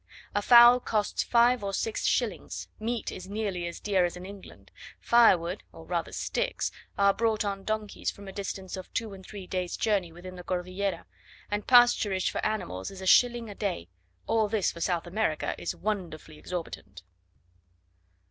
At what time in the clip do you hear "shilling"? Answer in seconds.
13.05-13.47